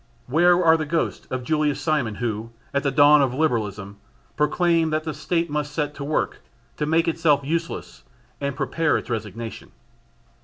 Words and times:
Where 0.25 0.65
are 0.65 0.77
the 0.77 0.87
ghosts 0.87 1.27
of 1.27 1.43
Jules 1.43 1.79
Simon 1.79 2.15
who, 2.15 2.49
at 2.73 2.81
the 2.81 2.89
dawn 2.89 3.21
of 3.21 3.35
Liberalism, 3.35 3.97
proclaimed 4.35 4.91
that 4.91 5.03
"the 5.03 5.13
State 5.13 5.47
must 5.47 5.71
set 5.73 5.93
to 5.93 6.03
work 6.03 6.39
to 6.77 6.87
make 6.87 7.07
itself 7.07 7.41
useless 7.43 8.01
and 8.39 8.55
prepare 8.55 8.97
its 8.97 9.11
resignation?" 9.11 9.69